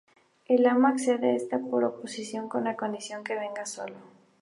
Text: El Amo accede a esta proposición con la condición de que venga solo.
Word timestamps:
El 0.47 0.65
Amo 0.65 0.87
accede 0.87 1.27
a 1.27 1.35
esta 1.35 1.59
proposición 1.59 2.49
con 2.49 2.63
la 2.63 2.75
condición 2.75 3.21
de 3.21 3.23
que 3.35 3.39
venga 3.39 3.67
solo. 3.67 3.93